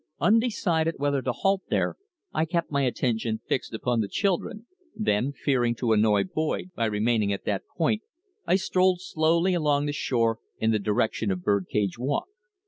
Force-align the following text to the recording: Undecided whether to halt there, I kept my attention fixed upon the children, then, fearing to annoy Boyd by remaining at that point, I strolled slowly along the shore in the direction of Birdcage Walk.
Undecided 0.19 0.95
whether 0.97 1.21
to 1.21 1.31
halt 1.31 1.61
there, 1.69 1.95
I 2.33 2.45
kept 2.45 2.71
my 2.71 2.81
attention 2.85 3.39
fixed 3.47 3.71
upon 3.71 4.01
the 4.01 4.07
children, 4.07 4.65
then, 4.95 5.31
fearing 5.31 5.75
to 5.75 5.93
annoy 5.93 6.23
Boyd 6.23 6.71
by 6.75 6.85
remaining 6.87 7.31
at 7.31 7.45
that 7.45 7.67
point, 7.77 8.01
I 8.47 8.55
strolled 8.55 8.99
slowly 8.99 9.53
along 9.53 9.85
the 9.85 9.93
shore 9.93 10.39
in 10.57 10.71
the 10.71 10.79
direction 10.79 11.29
of 11.29 11.43
Birdcage 11.43 11.99
Walk. 11.99 12.29